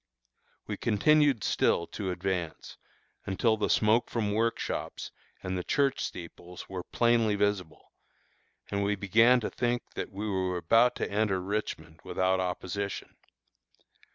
[0.65, 2.79] We continued still to advance,
[3.27, 5.11] until the smoke from workshops,
[5.43, 7.91] and the church steeples were plainly visible,
[8.71, 13.15] and we began to think that we were about to enter Richmond without opposition.